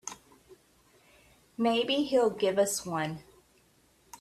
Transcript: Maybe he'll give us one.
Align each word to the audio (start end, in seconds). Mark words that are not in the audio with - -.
Maybe 1.59 2.05
he'll 2.05 2.31
give 2.31 2.57
us 2.57 2.87
one. 2.87 3.19